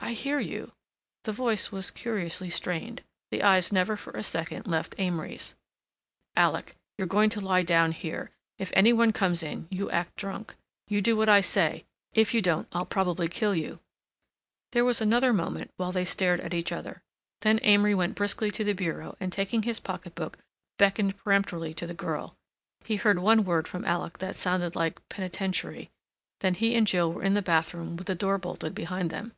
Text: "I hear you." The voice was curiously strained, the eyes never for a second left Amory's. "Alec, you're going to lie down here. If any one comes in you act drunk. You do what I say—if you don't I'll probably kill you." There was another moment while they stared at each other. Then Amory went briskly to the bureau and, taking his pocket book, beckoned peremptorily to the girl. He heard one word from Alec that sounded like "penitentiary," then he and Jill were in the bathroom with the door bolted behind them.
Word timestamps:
"I 0.00 0.12
hear 0.12 0.38
you." 0.38 0.70
The 1.24 1.32
voice 1.32 1.72
was 1.72 1.90
curiously 1.90 2.48
strained, 2.50 3.02
the 3.32 3.42
eyes 3.42 3.72
never 3.72 3.96
for 3.96 4.12
a 4.12 4.22
second 4.22 4.68
left 4.68 4.94
Amory's. 4.96 5.56
"Alec, 6.36 6.76
you're 6.96 7.08
going 7.08 7.30
to 7.30 7.40
lie 7.40 7.64
down 7.64 7.90
here. 7.90 8.30
If 8.58 8.70
any 8.74 8.92
one 8.92 9.12
comes 9.12 9.42
in 9.42 9.66
you 9.72 9.90
act 9.90 10.14
drunk. 10.14 10.54
You 10.86 11.00
do 11.02 11.16
what 11.16 11.28
I 11.28 11.40
say—if 11.40 12.32
you 12.32 12.40
don't 12.40 12.68
I'll 12.70 12.86
probably 12.86 13.26
kill 13.26 13.56
you." 13.56 13.80
There 14.70 14.84
was 14.84 15.00
another 15.00 15.32
moment 15.32 15.72
while 15.78 15.90
they 15.90 16.04
stared 16.04 16.38
at 16.40 16.54
each 16.54 16.70
other. 16.70 17.02
Then 17.40 17.58
Amory 17.64 17.94
went 17.94 18.14
briskly 18.14 18.52
to 18.52 18.62
the 18.62 18.74
bureau 18.74 19.16
and, 19.18 19.32
taking 19.32 19.64
his 19.64 19.80
pocket 19.80 20.14
book, 20.14 20.38
beckoned 20.78 21.16
peremptorily 21.16 21.74
to 21.74 21.88
the 21.88 21.92
girl. 21.92 22.36
He 22.84 22.96
heard 22.96 23.18
one 23.18 23.42
word 23.44 23.66
from 23.66 23.84
Alec 23.84 24.18
that 24.18 24.36
sounded 24.36 24.76
like 24.76 25.06
"penitentiary," 25.08 25.90
then 26.38 26.54
he 26.54 26.76
and 26.76 26.86
Jill 26.86 27.12
were 27.12 27.24
in 27.24 27.34
the 27.34 27.42
bathroom 27.42 27.96
with 27.96 28.06
the 28.06 28.14
door 28.14 28.38
bolted 28.38 28.76
behind 28.76 29.10
them. 29.10 29.32